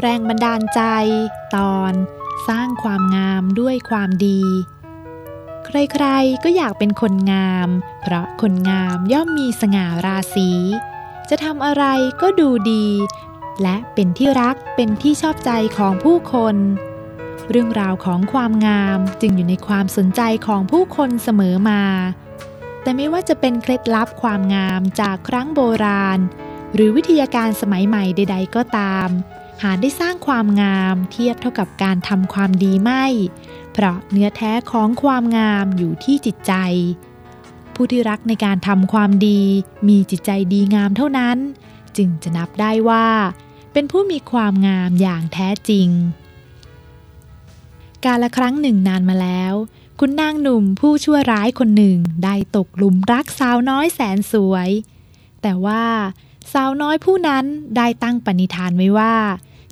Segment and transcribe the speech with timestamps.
[0.00, 0.82] แรงบันดาลใจ
[1.56, 1.92] ตอน
[2.48, 4.42] สร้างความงามด้วยความดี
[5.66, 7.68] ใครๆก็อยากเป็นคนงาม
[8.02, 10.50] เพราะคนงามย่อมมีสง่าราศี
[11.28, 11.84] จะทำอะไร
[12.20, 12.86] ก็ดูดี
[13.62, 16.56] และเป็นที่รักเป็นที่ชอบใจของผู้คน
[17.50, 21.82] เรื่องราวของความงามจึงอยู่ในความสนใจของผู้คนเสมอมา
[22.82, 26.18] แต่ไม่ว่าจะเป็นเคล็ดลับความงามจากครั้งโบราณ
[26.74, 29.08] หรือวิทยาการสมัยใหม่ใด ๆ ก็ตาม
[29.62, 33.04] หาได้สร้างความงามเทียบเท่ากับการทำความดีไม่
[33.72, 36.54] เพราะเนื้อแท้ของความงามอยู่ที่จิตใจ
[37.74, 39.40] ผู้ที่รักในการทำความดี
[39.88, 41.38] มีจิตใจดีงามเท่านั้น
[41.96, 43.06] จึงจะนับได้ว่า
[43.72, 45.88] เป็นผู้มีความงามอย่างแท้จริง
[48.04, 49.54] กาละครั้งหนึ่งนานมาแล้ว
[50.00, 54.68] คุณนางหนุ่มผู้ชั่วร้ายคนหนึ่งได้ตกหลุมรักสาวน้อยแสนสวย
[55.42, 55.84] แต่ว่า
[56.52, 57.44] สาวน้อยผู้นั้น
[57.76, 59.14] ได้ตั้งปณิธานไว้ว่า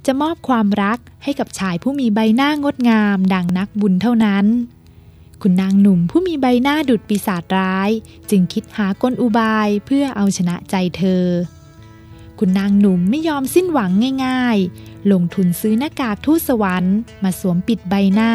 [0.06, 4.47] จะมอบความรักให้กับชายผู้มีใบหน้างดงามดังนักบุญเท่านั้น
[5.42, 7.91] คุณนางหนุ่มผู้มีใบหน้าดุดปีศาจร้าย
[8.30, 11.24] จึงคิดหากลอุบายเพื่อเอาชนะใจเธอ
[12.39, 13.91] คุณนางหนุ่มไม่ยอมสิ้นหวัง
[14.27, 18.33] ง่ายๆ ลงทุนซื้อหน้ากากทูตสวรรค์มาสวมปิดใบหน้า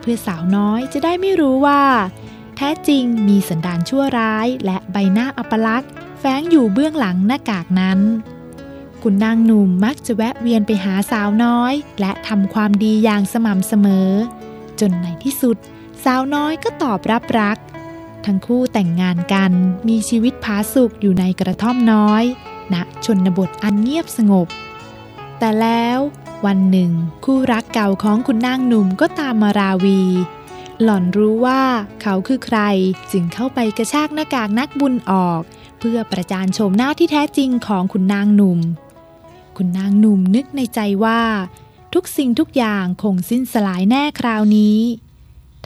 [0.00, 1.82] เพื่อสาวน้อยจะได้ไม่รู้ว่า
[2.56, 5.90] แท้จริงมีสันดานชั่วร้ายและใบหน้าอัปลักษณ์
[6.24, 8.00] ฝงอยู่เบื้องหลังหน้ากากนั้น
[9.02, 14.10] คุณนางหนุ่มมักจะแวะเวียนไปหาสาวน้อย และทำความดีอย่างสม่ำเสมอ
[14.80, 15.56] จนในที่สุด
[16.04, 17.58] สาวน้อยก็ตอบรับรัก
[18.26, 19.52] ทั้งคู่แต่งงานกัน
[19.88, 22.24] มีชีวิตผาสุกอยู่ในกระท่อมน้อย
[22.72, 24.46] ณชนบทอันเงียบสงบ
[25.38, 25.98] แต่แล้ว
[26.46, 26.90] วันหนึ่ง
[27.24, 30.02] คู่รักเก่าของคุณนางหนุ่มก็ตามมาราวี
[30.82, 31.62] หล่อนรู้ว่า
[32.02, 32.58] เขาคือใคร
[33.12, 35.42] จึงเข้าไปกระชากหน้ากากนักบุญออก
[35.88, 38.60] พื่อประจานโฉมหน้าที่แท้จริงของคุณนางหนุ่ม
[39.56, 41.20] คุณนางหนุ่มนึกในใจว่า
[41.94, 44.78] ทุกสิ่งทุกอย่างคงสิ้นสลายแน่คราวนี้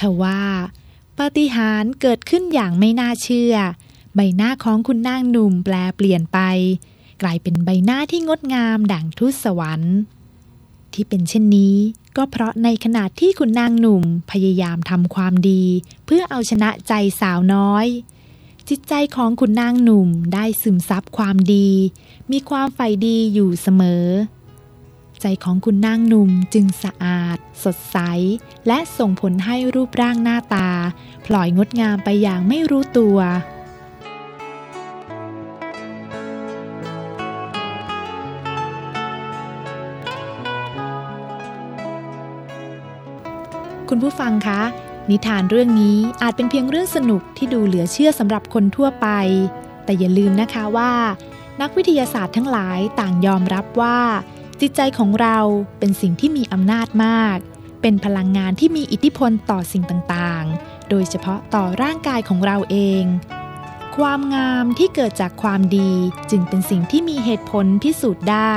[0.00, 0.42] ทว่า
[1.19, 3.54] ปาฏิหาริย์เกิดขึ้นอย่างไม่น่าเชื่อ
[4.15, 6.38] ใบหน้าของคุณนางหนุ่มแปลเปลี่ยนไป
[7.22, 9.97] กลายเป็นใบหน้าที่งดงามดั่งทูตสวรรค์
[10.92, 11.76] ที่เป็นเช่นนี้
[12.16, 15.62] ก็เพราะในขณะที่คุณนางหนุ่มพยายามทำความดี
[16.04, 17.88] เพื่อเอาชนะใจสาวน้อย
[18.72, 21.68] จิตใจของคุณนางหนุ่มได้ซึมซับความดี
[22.32, 24.06] มีความใฝ่ดีอยู่เสมอ
[25.20, 27.98] ใจของคุณนางหนุ่มจึงสะอาด สดใส
[28.66, 30.70] และส่งผลให้รูปร่างหน้าตา
[31.26, 33.18] พลอยงดงามไปอย่างไม่รู้ตัว
[43.88, 44.62] คุณผู้ฟังคะ
[45.10, 49.08] นิทานเรื่องนี้อาจเป็นเพียงเรื่องสนุกที่ดูเหลือเชื่อสำหรับคนทั่วไป
[49.84, 50.92] แต่อย่าลืมนะคะว่า
[51.60, 53.98] นักวิทยาศาสตร์ทั้งหลายต่างยอมรับว่า
[54.60, 55.38] จิตใจของเรา
[55.78, 57.38] เป็นสิ่งที่มีอำนาจมาก
[57.82, 63.04] เป็นพลังงานที่มีอิทธิพลต่อสิ่งต่างๆ โดยเฉพาะต่อร่างกายของเราเอง
[63.97, 65.92] ความงามที่เกิดจากความดี
[66.30, 68.54] จึงเป็นสิ่งที่มีเหตุผลพิสูจน์ได้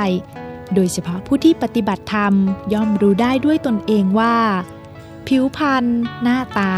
[0.74, 2.34] โดยเฉพาะผู้ที่ปฏิบัติธรรม
[2.72, 4.36] ย่อมรู้ได้ด้วยตนเองว่า
[5.28, 5.84] ผิวพรรณ
[6.22, 6.74] หน้าตา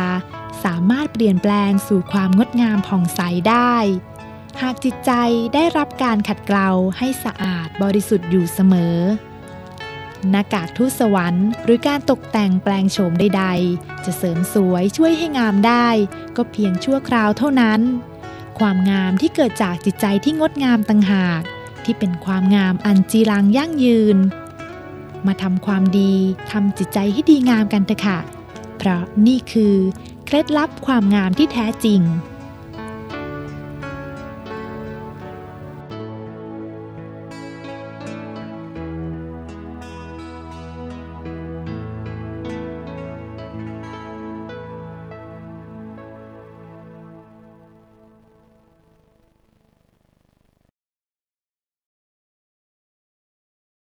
[0.65, 3.75] สามารถเปลี่ยนแปลงสู่ความงดงามผ่องใสได้
[4.61, 5.13] หากจิตใจ
[5.55, 8.99] ได้รับการขัดเกลาให้สะอาดบริสุทธิ์อยู่เสมอ
[10.31, 15.89] หน้ากากทูตสวรรค์หรือการตกแต่งแปลงโฉมใดๆ จะเสริมสวยช่วยให้งามได้
[16.37, 17.81] ก็เพียงชั่วคราวเท่านั้น
[18.59, 21.43] ความงามที่เกิดจากจิตใจที่งดงามต่างหาก
[21.85, 24.17] ที่เป็นความงามอันจีรังยั่งยืน
[25.27, 26.15] มาทำความดี
[26.51, 28.19] ทำจิตใจให้ดีงามกันเถอะค่ะ
[28.89, 29.75] ราะนี่คือ
[30.27, 32.01] เคล็ดลับความงามที่แท้จริง